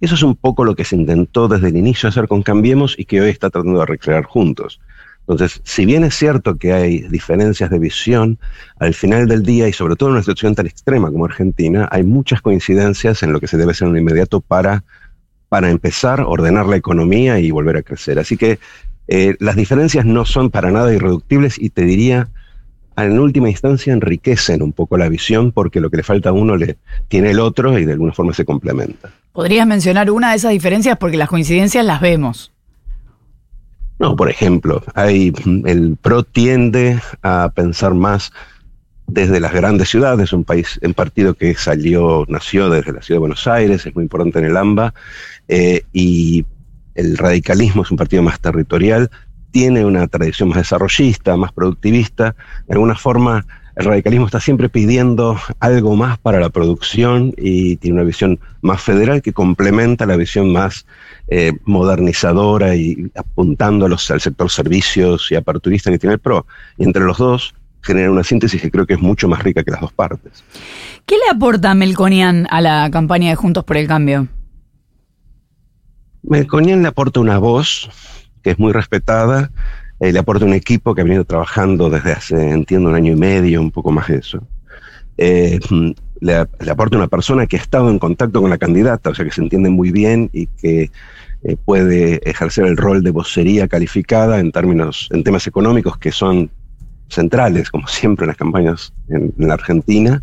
Eso 0.00 0.14
es 0.14 0.22
un 0.22 0.36
poco 0.36 0.64
lo 0.64 0.76
que 0.76 0.84
se 0.84 0.94
intentó 0.94 1.48
desde 1.48 1.70
el 1.70 1.76
inicio 1.76 2.08
hacer 2.08 2.28
con 2.28 2.44
Cambiemos 2.44 2.94
y 2.96 3.04
que 3.04 3.20
hoy 3.20 3.30
está 3.30 3.50
tratando 3.50 3.80
de 3.80 3.86
recrear 3.86 4.22
juntos. 4.22 4.78
Entonces, 5.22 5.62
si 5.64 5.84
bien 5.84 6.04
es 6.04 6.14
cierto 6.14 6.58
que 6.58 6.72
hay 6.72 7.00
diferencias 7.08 7.70
de 7.70 7.80
visión, 7.80 8.38
al 8.78 8.94
final 8.94 9.26
del 9.26 9.42
día, 9.42 9.66
y 9.66 9.72
sobre 9.72 9.96
todo 9.96 10.10
en 10.10 10.14
una 10.14 10.22
situación 10.22 10.54
tan 10.54 10.66
extrema 10.66 11.10
como 11.10 11.24
Argentina, 11.24 11.88
hay 11.90 12.04
muchas 12.04 12.40
coincidencias 12.40 13.24
en 13.24 13.32
lo 13.32 13.40
que 13.40 13.48
se 13.48 13.56
debe 13.56 13.72
hacer 13.72 13.88
en 13.88 13.94
lo 13.94 14.00
inmediato 14.00 14.40
para, 14.40 14.84
para 15.52 15.68
empezar 15.68 16.20
a 16.20 16.26
ordenar 16.28 16.64
la 16.64 16.76
economía 16.76 17.38
y 17.38 17.50
volver 17.50 17.76
a 17.76 17.82
crecer. 17.82 18.18
Así 18.18 18.38
que 18.38 18.58
eh, 19.06 19.36
las 19.38 19.54
diferencias 19.54 20.06
no 20.06 20.24
son 20.24 20.48
para 20.48 20.70
nada 20.70 20.94
irreductibles 20.94 21.58
y 21.58 21.68
te 21.68 21.82
diría, 21.82 22.30
en 22.96 23.18
última 23.18 23.50
instancia, 23.50 23.92
enriquecen 23.92 24.62
un 24.62 24.72
poco 24.72 24.96
la 24.96 25.10
visión 25.10 25.52
porque 25.52 25.80
lo 25.80 25.90
que 25.90 25.98
le 25.98 26.04
falta 26.04 26.30
a 26.30 26.32
uno 26.32 26.56
le 26.56 26.78
tiene 27.08 27.32
el 27.32 27.38
otro 27.38 27.78
y 27.78 27.84
de 27.84 27.92
alguna 27.92 28.14
forma 28.14 28.32
se 28.32 28.46
complementa. 28.46 29.10
¿Podrías 29.34 29.66
mencionar 29.66 30.10
una 30.10 30.30
de 30.30 30.36
esas 30.36 30.52
diferencias? 30.52 30.96
Porque 30.96 31.18
las 31.18 31.28
coincidencias 31.28 31.84
las 31.84 32.00
vemos. 32.00 32.50
No, 33.98 34.16
por 34.16 34.30
ejemplo, 34.30 34.82
hay, 34.94 35.34
el 35.66 35.98
PRO 36.00 36.22
tiende 36.22 36.98
a 37.22 37.52
pensar 37.54 37.92
más 37.92 38.32
desde 39.12 39.40
las 39.40 39.52
grandes 39.52 39.90
ciudades, 39.90 40.32
un 40.32 40.44
país, 40.44 40.80
un 40.82 40.94
partido 40.94 41.34
que 41.34 41.54
salió, 41.54 42.24
nació 42.28 42.70
desde 42.70 42.92
la 42.92 43.02
ciudad 43.02 43.16
de 43.16 43.20
Buenos 43.20 43.46
Aires, 43.46 43.84
es 43.84 43.94
muy 43.94 44.04
importante 44.04 44.38
en 44.38 44.46
el 44.46 44.56
AMBA, 44.56 44.94
eh, 45.48 45.82
y 45.92 46.46
el 46.94 47.18
radicalismo 47.18 47.82
es 47.82 47.90
un 47.90 47.98
partido 47.98 48.22
más 48.22 48.40
territorial, 48.40 49.10
tiene 49.50 49.84
una 49.84 50.06
tradición 50.08 50.48
más 50.48 50.58
desarrollista, 50.58 51.36
más 51.36 51.52
productivista, 51.52 52.34
de 52.66 52.72
alguna 52.72 52.94
forma 52.94 53.44
el 53.76 53.86
radicalismo 53.86 54.26
está 54.26 54.40
siempre 54.40 54.68
pidiendo 54.68 55.38
algo 55.60 55.96
más 55.96 56.18
para 56.18 56.40
la 56.40 56.50
producción 56.50 57.32
y 57.38 57.76
tiene 57.76 57.96
una 57.96 58.04
visión 58.04 58.38
más 58.60 58.82
federal 58.82 59.22
que 59.22 59.32
complementa 59.32 60.04
la 60.04 60.16
visión 60.16 60.52
más 60.52 60.86
eh, 61.28 61.52
modernizadora 61.64 62.76
y 62.76 63.10
apuntando 63.14 63.86
al 63.86 63.98
sector 63.98 64.50
servicios 64.50 65.32
y 65.32 65.36
aperturista 65.36 65.90
que 65.90 65.98
tiene 65.98 66.14
el 66.14 66.20
PRO. 66.20 66.46
Y 66.76 66.84
entre 66.84 67.04
los 67.04 67.16
dos 67.16 67.54
generar 67.82 68.10
una 68.10 68.24
síntesis 68.24 68.60
que 68.60 68.70
creo 68.70 68.86
que 68.86 68.94
es 68.94 69.00
mucho 69.00 69.28
más 69.28 69.42
rica 69.42 69.62
que 69.62 69.70
las 69.70 69.80
dos 69.80 69.92
partes. 69.92 70.44
¿Qué 71.06 71.16
le 71.16 71.30
aporta 71.30 71.74
Melconian 71.74 72.46
a 72.50 72.60
la 72.60 72.88
campaña 72.90 73.30
de 73.30 73.36
Juntos 73.36 73.64
por 73.64 73.76
el 73.76 73.88
Cambio? 73.88 74.28
Melconian 76.22 76.82
le 76.82 76.88
aporta 76.88 77.20
una 77.20 77.38
voz 77.38 77.90
que 78.42 78.50
es 78.50 78.58
muy 78.58 78.72
respetada, 78.72 79.50
eh, 80.00 80.12
le 80.12 80.18
aporta 80.18 80.44
un 80.44 80.54
equipo 80.54 80.94
que 80.94 81.00
ha 81.00 81.04
venido 81.04 81.24
trabajando 81.24 81.90
desde 81.90 82.12
hace, 82.12 82.50
entiendo, 82.50 82.88
un 82.88 82.94
año 82.94 83.12
y 83.12 83.16
medio, 83.16 83.60
un 83.60 83.70
poco 83.70 83.92
más 83.92 84.08
de 84.08 84.16
eso. 84.16 84.46
Eh, 85.16 85.60
le, 86.20 86.36
aporta 86.70 86.96
una 86.96 87.08
persona 87.08 87.46
que 87.46 87.56
ha 87.56 87.60
estado 87.60 87.90
en 87.90 87.98
contacto 87.98 88.40
con 88.40 88.50
la 88.50 88.58
candidata, 88.58 89.10
o 89.10 89.14
sea, 89.14 89.24
que 89.24 89.30
se 89.30 89.42
entiende 89.42 89.70
muy 89.70 89.90
bien 89.90 90.30
y 90.32 90.46
que 90.46 90.90
eh, 91.44 91.56
puede 91.64 92.20
ejercer 92.28 92.66
el 92.66 92.76
rol 92.76 93.02
de 93.02 93.10
vocería 93.10 93.68
calificada 93.68 94.40
en 94.40 94.52
términos, 94.52 95.08
en 95.12 95.24
temas 95.24 95.46
económicos 95.46 95.98
que 95.98 96.12
son 96.12 96.50
centrales, 97.14 97.70
como 97.70 97.86
siempre 97.86 98.24
en 98.24 98.28
las 98.28 98.36
campañas 98.36 98.92
en, 99.08 99.32
la 99.36 99.54
Argentina. 99.54 100.22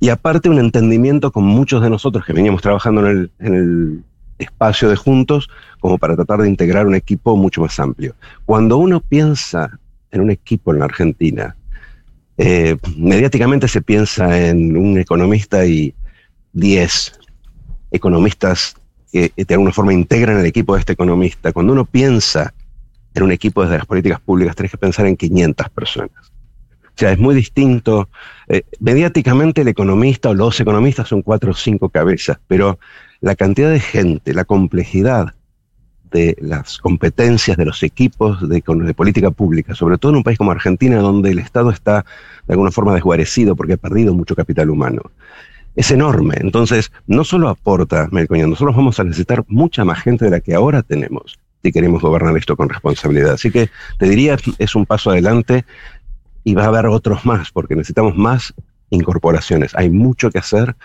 Y 0.00 0.08
aparte 0.08 0.48
un 0.48 0.58
entendimiento 0.58 1.30
con 1.30 1.44
muchos 1.44 1.82
de 1.82 1.90
nosotros 1.90 2.24
que 2.24 2.32
veníamos 2.32 2.62
trabajando 2.62 3.08
en 3.08 3.30
el 3.38 4.04
espacio 4.38 4.88
de 4.88 4.96
juntos 4.96 5.48
como 5.80 5.98
para 5.98 6.16
tratar 6.16 6.40
de 6.40 6.48
integrar 6.48 6.86
un 6.86 6.94
equipo 6.94 7.36
mucho 7.36 7.60
más 7.60 7.78
amplio. 7.78 8.14
Cuando 8.44 8.76
uno 8.76 9.00
piensa 9.00 9.78
en 10.10 10.20
un 10.20 10.30
equipo 10.30 10.72
en 10.72 10.80
la 10.80 10.86
Argentina, 10.86 11.56
eh, 12.38 12.76
mediáticamente 12.96 13.68
se 13.68 13.82
piensa 13.82 14.38
en 14.38 14.76
un 14.76 14.98
economista 14.98 15.64
y 15.64 15.94
10 16.52 17.18
economistas 17.90 18.74
que 19.12 19.30
de 19.36 19.54
alguna 19.54 19.72
forma 19.72 19.92
integran 19.92 20.38
el 20.38 20.46
equipo 20.46 20.74
de 20.74 20.80
este 20.80 20.94
economista. 20.94 21.52
Cuando 21.52 21.74
uno 21.74 21.84
piensa 21.84 22.54
en 23.14 23.22
un 23.22 23.32
equipo 23.32 23.62
desde 23.62 23.78
las 23.78 23.86
políticas 23.86 24.20
públicas, 24.20 24.56
tenés 24.56 24.72
que 24.72 24.78
pensar 24.78 25.06
en 25.06 25.16
500 25.16 25.68
personas. 25.70 26.32
O 26.94 26.98
sea, 26.98 27.12
es 27.12 27.18
muy 27.18 27.34
distinto. 27.34 28.08
Eh, 28.48 28.62
mediáticamente 28.80 29.62
el 29.62 29.68
economista 29.68 30.30
o 30.30 30.34
los 30.34 30.60
economistas 30.60 31.08
son 31.08 31.22
cuatro 31.22 31.52
o 31.52 31.54
cinco 31.54 31.88
cabezas, 31.88 32.38
pero 32.46 32.78
la 33.20 33.34
cantidad 33.34 33.70
de 33.70 33.80
gente, 33.80 34.34
la 34.34 34.44
complejidad 34.44 35.34
de 36.10 36.36
las 36.40 36.78
competencias 36.78 37.56
de 37.56 37.64
los 37.64 37.82
equipos 37.82 38.46
de, 38.46 38.62
política 38.94 39.30
pública, 39.30 39.74
sobre 39.74 39.96
todo 39.96 40.12
en 40.12 40.16
un 40.16 40.22
país 40.22 40.36
como 40.36 40.50
Argentina, 40.50 40.98
donde 40.98 41.30
el 41.30 41.38
Estado 41.38 41.70
está 41.70 42.04
de 42.46 42.52
alguna 42.52 42.70
forma 42.70 42.92
desguarecido 42.92 43.56
porque 43.56 43.74
ha 43.74 43.78
perdido 43.78 44.12
mucho 44.12 44.36
capital 44.36 44.68
humano. 44.68 45.00
Es 45.74 45.90
enorme. 45.90 46.34
Entonces, 46.38 46.92
no 47.06 47.24
solo 47.24 47.48
aporta 47.48 48.08
Melcoñán, 48.12 48.50
nosotros 48.50 48.76
vamos 48.76 49.00
a 49.00 49.04
necesitar 49.04 49.42
mucha 49.48 49.86
más 49.86 50.02
gente 50.02 50.26
de 50.26 50.30
la 50.30 50.40
que 50.40 50.54
ahora 50.54 50.82
tenemos 50.82 51.38
si 51.62 51.72
queremos 51.72 52.02
gobernar 52.02 52.36
esto 52.36 52.56
con 52.56 52.68
responsabilidad. 52.68 53.34
Así 53.34 53.50
que 53.50 53.70
te 53.98 54.08
diría, 54.08 54.36
es 54.58 54.74
un 54.74 54.86
paso 54.86 55.10
adelante 55.10 55.64
y 56.44 56.54
va 56.54 56.64
a 56.64 56.68
haber 56.68 56.86
otros 56.86 57.24
más, 57.24 57.52
porque 57.52 57.76
necesitamos 57.76 58.16
más 58.16 58.54
incorporaciones. 58.90 59.74
Hay 59.74 59.90
mucho 59.90 60.30
que 60.30 60.38
hacer 60.38 60.76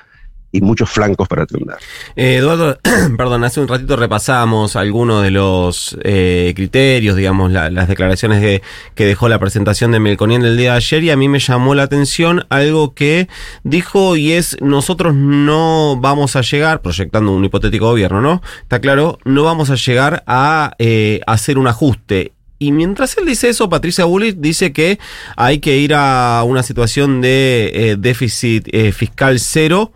y 0.52 0.62
muchos 0.62 0.90
flancos 0.90 1.28
para 1.28 1.44
atender. 1.44 1.76
Eh, 2.16 2.38
Eduardo, 2.38 2.80
perdón, 3.18 3.44
hace 3.44 3.60
un 3.60 3.68
ratito 3.68 3.96
repasamos 3.96 4.76
algunos 4.76 5.24
de 5.24 5.32
los 5.32 5.98
eh, 6.04 6.54
criterios, 6.56 7.16
digamos, 7.16 7.52
las 7.52 7.88
declaraciones 7.88 8.62
que 8.96 9.06
dejó 9.06 9.30
la 9.30 9.40
presentación 9.40 9.92
de 9.92 10.00
Melconian 10.00 10.44
el 10.44 10.58
día 10.58 10.72
de 10.72 10.78
ayer 10.78 11.04
y 11.04 11.12
a 11.12 11.18
mí 11.18 11.28
me 11.28 11.40
llamó 11.40 11.76
la 11.76 11.84
atención 11.84 12.46
algo 12.50 12.94
que 12.94 13.28
dijo 13.64 14.16
y 14.16 14.34
es 14.34 14.58
nosotros 14.62 15.14
no 15.16 15.98
vamos 16.00 16.36
a 16.36 16.42
llegar, 16.42 16.82
proyectando 16.82 17.32
un 17.32 17.44
hipotético 17.44 17.88
gobierno, 17.88 18.22
¿no? 18.22 18.42
Está 18.62 18.80
claro, 18.80 19.20
no 19.26 19.44
vamos 19.44 19.70
a 19.70 19.76
llegar 19.76 20.24
a 20.28 20.74
eh, 20.80 21.22
hacer 21.28 21.58
un 21.58 21.68
ajuste 21.68 22.32
y 22.60 22.72
mientras 22.72 23.16
él 23.18 23.26
dice 23.26 23.50
eso, 23.50 23.70
Patricia 23.70 24.06
Bullitt 24.06 24.38
dice 24.38 24.74
que 24.74 24.98
hay 25.36 25.60
que 25.60 25.78
ir 25.78 25.94
a 25.94 26.42
una 26.44 26.64
situación 26.64 27.22
de 27.22 27.96
déficit 28.00 28.68
fiscal 28.94 29.40
cero 29.40 29.92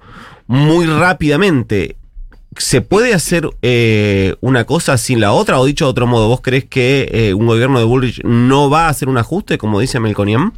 muy 0.52 0.86
rápidamente. 0.86 1.96
¿Se 2.58 2.82
puede 2.82 3.14
hacer 3.14 3.50
eh, 3.62 4.36
una 4.42 4.66
cosa 4.66 4.98
sin 4.98 5.22
la 5.22 5.32
otra? 5.32 5.58
O 5.60 5.66
dicho 5.66 5.86
de 5.86 5.92
otro 5.92 6.08
modo, 6.08 6.28
¿vos 6.28 6.42
crees 6.42 6.66
que 6.66 7.08
eh, 7.10 7.34
un 7.34 7.48
gobierno 7.48 7.80
de 7.80 7.86
Bullrich 7.86 8.22
no 8.26 8.70
va 8.70 8.88
a 8.88 8.90
hacer 8.90 9.08
un 9.08 9.18
ajuste, 9.18 9.58
como 9.58 9.80
dice 9.80 10.02
Melconian? 10.02 10.52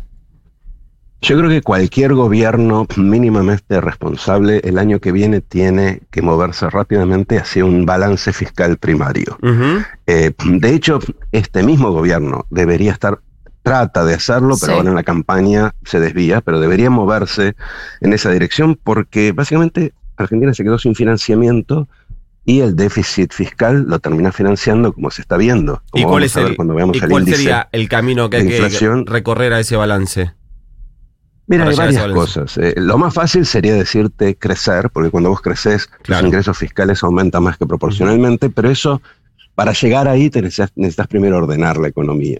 Yo 1.21 1.37
creo 1.37 1.49
que 1.49 1.61
cualquier 1.61 2.15
gobierno 2.15 2.87
mínimamente 2.97 3.79
responsable 3.79 4.61
el 4.63 4.79
año 4.79 4.99
que 4.99 5.11
viene 5.11 5.41
tiene 5.41 6.01
que 6.09 6.23
moverse 6.23 6.69
rápidamente 6.71 7.37
hacia 7.37 7.63
un 7.63 7.85
balance 7.85 8.33
fiscal 8.33 8.77
primario. 8.77 9.37
Eh, 10.07 10.31
de 10.43 10.73
hecho, 10.73 10.99
este 11.31 11.61
mismo 11.61 11.91
gobierno 11.91 12.47
debería 12.49 12.91
estar 12.91 13.19
trata 13.63 14.05
de 14.05 14.13
hacerlo, 14.13 14.55
pero 14.59 14.73
ahora 14.73 14.89
en 14.89 14.95
la 14.95 15.03
campaña 15.03 15.73
se 15.85 15.99
desvía, 15.99 16.41
pero 16.41 16.59
debería 16.59 16.89
moverse 16.89 17.55
en 18.01 18.13
esa 18.13 18.29
dirección 18.29 18.77
porque 18.81 19.31
básicamente 19.31 19.93
Argentina 20.17 20.53
se 20.53 20.63
quedó 20.63 20.77
sin 20.77 20.95
financiamiento 20.95 21.87
y 22.45 22.59
el 22.59 22.75
déficit 22.75 23.31
fiscal 23.31 23.85
lo 23.87 23.99
termina 23.99 24.31
financiando 24.31 24.93
como 24.93 25.09
se 25.11 25.21
está 25.21 25.37
viendo. 25.37 25.81
¿Y 25.93 26.03
cuál, 26.03 26.23
es 26.23 26.35
el, 26.35 26.55
cuando 26.55 26.75
veamos 26.75 26.97
cuál 27.09 27.25
sería 27.25 27.69
el 27.71 27.87
camino 27.87 28.29
que 28.29 28.37
hay 28.37 28.47
que 28.47 29.03
recorrer 29.05 29.53
a 29.53 29.59
ese 29.61 29.77
balance? 29.77 30.33
Mira, 31.47 31.67
hay 31.67 31.75
varias 31.75 32.07
cosas. 32.11 32.57
Eh, 32.57 32.73
lo 32.77 32.97
más 32.97 33.13
fácil 33.13 33.45
sería 33.45 33.73
decirte 33.73 34.35
crecer, 34.35 34.89
porque 34.91 35.09
cuando 35.09 35.29
vos 35.29 35.41
creces, 35.41 35.89
los 36.05 36.21
ingresos 36.21 36.57
fiscales 36.57 37.03
aumentan 37.03 37.43
más 37.43 37.57
que 37.57 37.65
proporcionalmente, 37.65 38.49
pero 38.49 38.69
eso, 38.69 39.01
para 39.55 39.73
llegar 39.73 40.07
ahí, 40.07 40.31
necesitas 40.33 41.07
primero 41.07 41.37
ordenar 41.37 41.77
la 41.77 41.87
economía. 41.87 42.39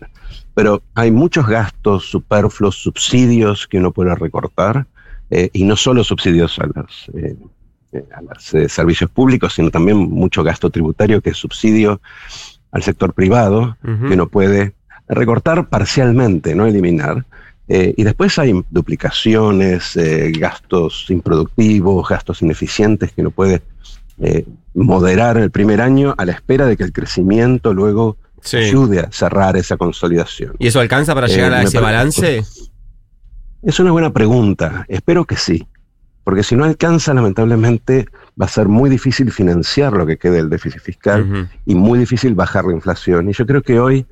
Pero 0.54 0.82
hay 0.96 1.12
muchos 1.12 1.48
gastos 1.48 2.06
superfluos, 2.06 2.76
subsidios 2.76 3.68
que 3.68 3.78
uno 3.78 3.92
puede 3.92 4.16
recortar, 4.16 4.88
eh, 5.30 5.50
y 5.54 5.64
no 5.64 5.76
solo 5.76 6.04
subsidios 6.04 6.60
a 6.60 6.68
los, 6.76 7.10
eh, 7.16 7.36
eh, 7.92 8.70
servicios 8.70 9.10
públicos, 9.10 9.54
sino 9.54 9.72
también 9.72 9.98
mucho 9.98 10.44
gasto 10.44 10.70
tributario 10.70 11.22
que 11.22 11.32
es 11.32 11.38
subsidio 11.38 12.02
al 12.72 12.84
sector 12.84 13.14
privado, 13.14 13.78
que 13.84 14.14
uno 14.14 14.28
puede 14.28 14.74
recortar 15.08 15.70
parcialmente, 15.70 16.56
no 16.56 16.66
eliminar. 16.66 17.26
y 17.68 18.04
después 18.04 18.38
hay 18.40 18.54
duplicaciones, 18.72 19.98
gastos 20.38 21.06
improductivos, 21.10 22.10
gastos 22.10 22.42
ineficientes 22.42 23.12
que 23.12 23.22
uno 23.22 23.32
puede 23.32 23.62
moderar 24.74 25.38
el 25.38 25.52
primer 25.52 25.82
año 25.82 26.16
a 26.18 26.26
la 26.26 26.32
espera 26.32 26.66
de 26.66 26.78
que 26.78 26.84
el 26.84 26.92
crecimiento 26.92 27.74
luego 27.74 28.18
ayude 28.54 29.00
a 29.00 29.12
cerrar 29.12 29.56
esa 29.56 29.78
consolidación. 29.78 30.56
¿Y 30.60 30.68
eso 30.68 30.80
alcanza 30.80 31.14
para 31.14 31.28
llegar 31.28 31.54
a 31.54 31.62
eh, 31.62 31.66
ese 31.66 31.80
balance? 31.80 32.44
Es 33.62 33.80
una 33.80 33.92
buena 33.92 34.12
pregunta. 34.12 34.86
Espero 34.90 35.26
que 35.26 35.38
sí. 35.38 35.68
Porque 36.24 36.44
si 36.44 36.56
no 36.56 36.64
alcanza, 36.64 37.14
lamentablemente, 37.14 38.08
va 38.42 38.46
a 38.46 38.50
ser 38.50 38.68
muy 38.68 38.90
difícil 38.90 39.32
financiar 39.32 39.94
lo 39.94 40.06
que 40.06 40.18
quede 40.18 40.38
del 40.38 40.50
déficit 40.50 40.82
fiscal 40.82 41.50
y 41.66 41.76
muy 41.76 42.00
difícil 42.00 42.34
bajar 42.34 42.66
la 42.66 42.74
inflación. 42.74 43.30
Y 43.30 43.34
yo 43.34 43.46
creo 43.46 43.62
que 43.62 43.80
hoy, 43.80 44.06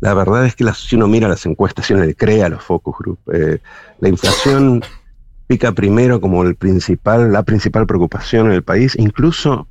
la 0.00 0.14
verdad 0.14 0.46
es 0.46 0.54
que 0.54 0.64
si 0.74 0.94
uno 0.94 1.08
mira 1.08 1.28
las 1.28 1.44
encuestas, 1.46 1.86
si 1.86 1.94
uno 1.94 2.04
le 2.04 2.14
crea 2.14 2.46
a 2.46 2.48
los 2.50 2.62
focus 2.62 2.96
group, 2.98 3.18
eh, 3.32 3.58
la 3.98 4.08
inflación 4.08 4.80
pica 5.48 5.72
primero 5.72 6.20
como 6.20 6.44
el 6.44 6.54
principal, 6.54 7.32
la 7.32 7.42
principal 7.42 7.84
preocupación 7.84 8.46
en 8.46 8.52
el 8.52 8.62
país, 8.62 8.94
incluso 8.96 9.66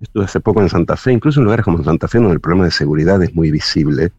Estuve 0.00 0.24
hace 0.24 0.40
poco 0.40 0.62
en 0.62 0.68
Santa 0.68 0.96
Fe, 0.96 1.12
incluso 1.12 1.40
en 1.40 1.44
lugares 1.44 1.64
como 1.64 1.82
Santa 1.82 2.08
Fe, 2.08 2.18
donde 2.18 2.34
el 2.34 2.40
problema 2.40 2.64
de 2.64 2.70
seguridad 2.70 3.22
es 3.22 3.34
muy 3.34 3.50
visible. 3.50 4.12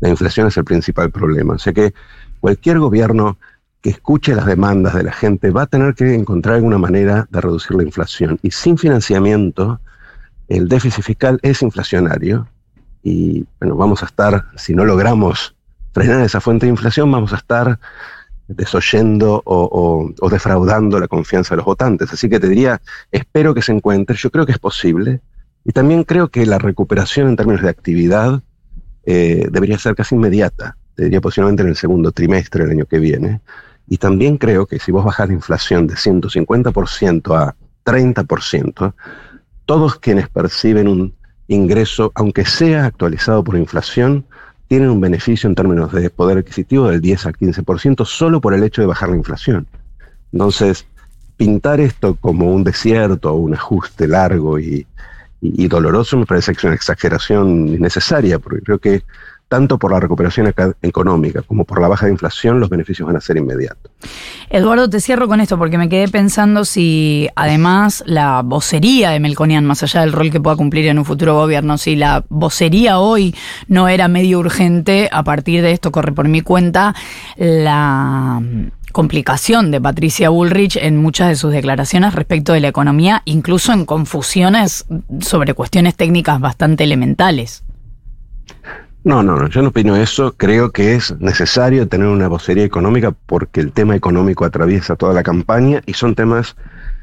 La 0.00 0.08
inflación 0.08 0.46
es 0.48 0.56
el 0.56 0.64
principal 0.64 1.10
problema. 1.10 1.54
O 1.54 1.58
sea 1.58 1.72
que 1.72 1.94
cualquier 2.40 2.78
gobierno 2.78 3.38
que 3.80 3.90
escuche 3.90 4.34
las 4.34 4.46
demandas 4.46 4.94
de 4.94 5.04
la 5.04 5.12
gente 5.12 5.50
va 5.50 5.62
a 5.62 5.66
tener 5.66 5.94
que 5.94 6.14
encontrar 6.14 6.56
alguna 6.56 6.78
manera 6.78 7.26
de 7.30 7.40
reducir 7.40 7.76
la 7.76 7.82
inflación. 7.82 8.38
Y 8.42 8.50
sin 8.50 8.78
financiamiento, 8.78 9.80
el 10.48 10.68
déficit 10.68 11.04
fiscal 11.04 11.38
es 11.42 11.62
inflacionario. 11.62 12.48
Y 13.02 13.46
bueno, 13.60 13.76
vamos 13.76 14.02
a 14.02 14.06
estar, 14.06 14.46
si 14.56 14.74
no 14.74 14.84
logramos 14.84 15.54
frenar 15.92 16.22
esa 16.22 16.40
fuente 16.40 16.66
de 16.66 16.70
inflación, 16.70 17.10
vamos 17.10 17.32
a 17.32 17.36
estar 17.36 17.78
desoyendo 18.48 19.42
o, 19.44 20.28
defraudando 20.30 21.00
la 21.00 21.08
confianza 21.08 21.54
de 21.54 21.58
los 21.58 21.66
votantes. 21.66 22.12
Así 22.12 22.28
que 22.28 22.40
te 22.40 22.48
diría, 22.48 22.80
espero 23.10 23.54
que 23.54 23.62
se 23.62 23.72
encuentre, 23.72 24.16
yo 24.16 24.30
creo 24.30 24.46
que 24.46 24.52
es 24.52 24.58
posible, 24.58 25.20
y 25.64 25.72
también 25.72 26.04
creo 26.04 26.28
que 26.28 26.46
la 26.46 26.58
recuperación 26.58 27.28
en 27.28 27.36
términos 27.36 27.62
de 27.62 27.68
actividad 27.68 28.42
eh, 29.04 29.48
debería 29.50 29.78
ser 29.78 29.94
casi 29.94 30.14
inmediata, 30.14 30.76
te 30.94 31.04
diría 31.04 31.20
posiblemente 31.20 31.62
en 31.62 31.68
el 31.68 31.76
segundo 31.76 32.12
trimestre 32.12 32.64
del 32.64 32.72
año 32.72 32.86
que 32.86 32.98
viene, 32.98 33.40
y 33.88 33.98
también 33.98 34.36
creo 34.36 34.66
que 34.66 34.78
si 34.78 34.92
vos 34.92 35.04
bajás 35.04 35.28
la 35.28 35.34
inflación 35.34 35.86
de 35.86 35.94
150% 35.94 37.36
a 37.36 37.56
30%, 37.84 38.94
todos 39.64 39.96
quienes 39.96 40.28
perciben 40.28 40.88
un 40.88 41.14
ingreso, 41.48 42.12
aunque 42.14 42.44
sea 42.44 42.86
actualizado 42.86 43.44
por 43.44 43.56
inflación, 43.56 44.26
tienen 44.68 44.90
un 44.90 45.00
beneficio 45.00 45.48
en 45.48 45.54
términos 45.54 45.92
de 45.92 46.10
poder 46.10 46.38
adquisitivo 46.38 46.88
del 46.88 47.00
10 47.00 47.26
al 47.26 47.34
15% 47.34 48.04
solo 48.04 48.40
por 48.40 48.54
el 48.54 48.62
hecho 48.62 48.82
de 48.82 48.88
bajar 48.88 49.10
la 49.10 49.16
inflación. 49.16 49.66
Entonces, 50.32 50.86
pintar 51.36 51.80
esto 51.80 52.16
como 52.16 52.52
un 52.52 52.64
desierto 52.64 53.32
o 53.32 53.36
un 53.36 53.54
ajuste 53.54 54.08
largo 54.08 54.58
y, 54.58 54.86
doloroso 55.40 56.16
me 56.16 56.26
parece 56.26 56.52
que 56.52 56.58
es 56.58 56.64
una 56.64 56.74
exageración 56.74 57.68
innecesaria, 57.68 58.38
porque 58.38 58.62
creo 58.62 58.78
que 58.78 59.02
tanto 59.48 59.78
por 59.78 59.92
la 59.92 60.00
recuperación 60.00 60.52
económica 60.82 61.42
como 61.42 61.64
por 61.64 61.80
la 61.80 61.88
baja 61.88 62.06
de 62.06 62.12
inflación, 62.12 62.58
los 62.58 62.68
beneficios 62.68 63.06
van 63.06 63.16
a 63.16 63.20
ser 63.20 63.36
inmediatos. 63.36 63.92
Eduardo, 64.50 64.90
te 64.90 65.00
cierro 65.00 65.28
con 65.28 65.40
esto 65.40 65.56
porque 65.56 65.78
me 65.78 65.88
quedé 65.88 66.08
pensando 66.08 66.64
si 66.64 67.28
además 67.36 68.02
la 68.06 68.42
vocería 68.42 69.10
de 69.10 69.20
Melconian, 69.20 69.64
más 69.64 69.82
allá 69.82 70.00
del 70.00 70.12
rol 70.12 70.30
que 70.30 70.40
pueda 70.40 70.56
cumplir 70.56 70.86
en 70.86 70.98
un 70.98 71.04
futuro 71.04 71.34
gobierno, 71.34 71.78
si 71.78 71.94
la 71.94 72.24
vocería 72.28 72.98
hoy 72.98 73.34
no 73.68 73.88
era 73.88 74.08
medio 74.08 74.40
urgente, 74.40 75.08
a 75.12 75.22
partir 75.22 75.62
de 75.62 75.72
esto 75.72 75.92
corre 75.92 76.12
por 76.12 76.26
mi 76.28 76.40
cuenta 76.40 76.94
la 77.36 78.42
complicación 78.92 79.70
de 79.70 79.80
Patricia 79.80 80.30
Bullrich 80.30 80.76
en 80.76 80.96
muchas 80.96 81.28
de 81.28 81.36
sus 81.36 81.52
declaraciones 81.52 82.14
respecto 82.14 82.52
de 82.52 82.60
la 82.60 82.68
economía, 82.68 83.22
incluso 83.26 83.72
en 83.72 83.84
confusiones 83.84 84.86
sobre 85.20 85.54
cuestiones 85.54 85.94
técnicas 85.94 86.40
bastante 86.40 86.84
elementales. 86.84 87.62
No, 89.06 89.22
no, 89.22 89.36
no, 89.36 89.48
yo 89.48 89.62
no 89.62 89.68
opino 89.68 89.94
eso. 89.94 90.34
Creo 90.36 90.72
que 90.72 90.96
es 90.96 91.16
necesario 91.20 91.86
tener 91.86 92.08
una 92.08 92.26
vocería 92.26 92.64
económica 92.64 93.12
porque 93.12 93.60
el 93.60 93.70
tema 93.70 93.94
económico 93.94 94.44
atraviesa 94.44 94.96
toda 94.96 95.14
la 95.14 95.22
campaña 95.22 95.80
y 95.86 95.92
son 95.94 96.16
temas 96.16 96.56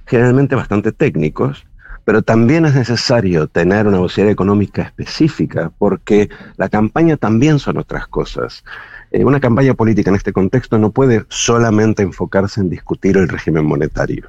generalmente 0.06 0.54
bastante 0.54 0.92
técnicos, 0.92 1.66
pero 2.04 2.22
también 2.22 2.66
es 2.66 2.76
necesario 2.76 3.48
tener 3.48 3.88
una 3.88 4.00
vocería 4.00 4.32
económica 4.32 4.82
específica 4.82 5.72
porque 5.78 6.28
la 6.58 6.68
campaña 6.68 7.16
también 7.16 7.58
son 7.58 7.78
otras 7.78 8.06
cosas. 8.08 8.66
Eh, 9.12 9.24
una 9.24 9.40
campaña 9.40 9.74
política 9.74 10.10
en 10.10 10.18
este 10.18 10.34
contexto 10.34 10.78
no 10.78 10.92
puede 10.92 11.24
solamente 11.30 12.04
enfocarse 12.04 12.60
en 12.60 12.70
discutir 12.70 13.16
el 13.16 13.30
régimen 13.30 13.64
monetario. 13.64 14.28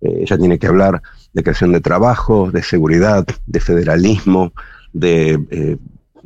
Eh, 0.00 0.22
ella 0.22 0.36
tiene 0.38 0.58
que 0.58 0.66
hablar 0.66 1.00
de 1.32 1.42
creación 1.44 1.70
de 1.70 1.80
trabajo, 1.80 2.50
de 2.50 2.64
seguridad, 2.64 3.24
de 3.46 3.60
federalismo, 3.60 4.52
de 4.92 5.38
eh, 5.52 5.76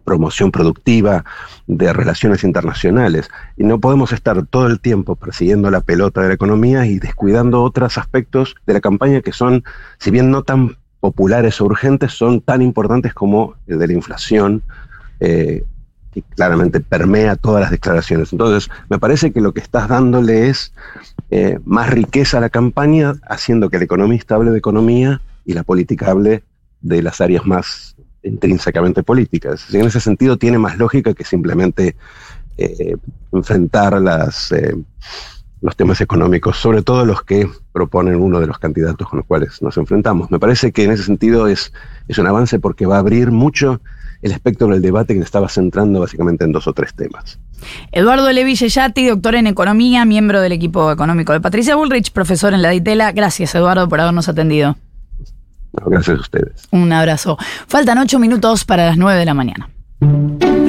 promoción 0.04 0.50
productiva, 0.50 1.24
de 1.66 1.92
relaciones 1.92 2.44
internacionales. 2.44 3.28
Y 3.56 3.64
no 3.64 3.78
podemos 3.78 4.12
estar 4.12 4.44
todo 4.46 4.66
el 4.66 4.80
tiempo 4.80 5.16
persiguiendo 5.16 5.70
la 5.70 5.80
pelota 5.80 6.20
de 6.22 6.28
la 6.28 6.34
economía 6.34 6.86
y 6.86 6.98
descuidando 6.98 7.62
otros 7.62 7.98
aspectos 7.98 8.56
de 8.66 8.74
la 8.74 8.80
campaña 8.80 9.20
que 9.20 9.32
son, 9.32 9.64
si 9.98 10.10
bien 10.10 10.30
no 10.30 10.42
tan 10.42 10.76
populares 11.00 11.60
o 11.60 11.64
urgentes, 11.64 12.12
son 12.12 12.40
tan 12.40 12.62
importantes 12.62 13.14
como 13.14 13.54
el 13.66 13.78
de 13.78 13.86
la 13.86 13.92
inflación, 13.94 14.62
eh, 15.20 15.64
que 16.12 16.22
claramente 16.22 16.80
permea 16.80 17.36
todas 17.36 17.62
las 17.62 17.70
declaraciones. 17.70 18.32
Entonces, 18.32 18.70
me 18.88 18.98
parece 18.98 19.32
que 19.32 19.40
lo 19.40 19.54
que 19.54 19.60
estás 19.60 19.88
dándole 19.88 20.48
es 20.48 20.72
eh, 21.30 21.58
más 21.64 21.88
riqueza 21.90 22.38
a 22.38 22.40
la 22.40 22.50
campaña, 22.50 23.14
haciendo 23.28 23.70
que 23.70 23.76
el 23.76 23.84
economista 23.84 24.34
hable 24.34 24.50
de 24.50 24.58
economía 24.58 25.20
y 25.44 25.54
la 25.54 25.62
política 25.62 26.10
hable 26.10 26.42
de 26.80 27.02
las 27.02 27.20
áreas 27.20 27.46
más 27.46 27.96
intrínsecamente 28.22 29.02
políticas. 29.02 29.72
en 29.72 29.86
ese 29.86 30.00
sentido 30.00 30.36
tiene 30.36 30.58
más 30.58 30.78
lógica 30.78 31.14
que 31.14 31.24
simplemente 31.24 31.96
eh, 32.56 32.96
enfrentar 33.32 33.94
eh, 34.50 34.74
los 35.62 35.76
temas 35.76 36.00
económicos, 36.00 36.56
sobre 36.56 36.82
todo 36.82 37.04
los 37.04 37.22
que 37.22 37.48
proponen 37.72 38.16
uno 38.16 38.40
de 38.40 38.46
los 38.46 38.58
candidatos 38.58 39.08
con 39.08 39.18
los 39.18 39.26
cuales 39.26 39.62
nos 39.62 39.76
enfrentamos. 39.76 40.30
Me 40.30 40.38
parece 40.38 40.72
que 40.72 40.84
en 40.84 40.90
ese 40.90 41.04
sentido 41.04 41.48
es, 41.48 41.72
un 42.18 42.26
avance 42.26 42.58
porque 42.58 42.86
va 42.86 42.96
a 42.96 42.98
abrir 42.98 43.30
mucho 43.30 43.80
el 44.22 44.32
espectro 44.32 44.68
del 44.68 44.82
debate 44.82 45.14
que 45.14 45.20
estaba 45.20 45.48
centrando 45.48 46.00
básicamente 46.00 46.44
en 46.44 46.52
dos 46.52 46.66
o 46.66 46.74
tres 46.74 46.92
temas. 46.94 47.38
Eduardo 47.92 48.30
Levi 48.30 48.54
Yeyati, 48.54 49.06
doctor 49.06 49.34
en 49.34 49.46
Economía, 49.46 50.04
miembro 50.04 50.40
del 50.42 50.52
equipo 50.52 50.92
económico 50.92 51.32
de 51.32 51.40
Patricia 51.40 51.76
Bullrich, 51.76 52.12
profesor 52.12 52.52
en 52.52 52.60
la 52.62 52.70
DITELA. 52.70 53.12
Gracias, 53.12 53.54
Eduardo, 53.54 53.88
por 53.88 54.00
habernos 54.00 54.28
atendido 54.28 54.76
gracias 55.72 56.18
a 56.18 56.20
ustedes. 56.20 56.68
Un 56.70 56.92
abrazo. 56.92 57.38
Faltan 57.66 57.98
ocho 57.98 58.18
minutos 58.18 58.64
para 58.64 58.86
las 58.86 58.96
nueve 58.96 59.18
de 59.18 59.24
la 59.24 59.34
mañana. 59.34 59.68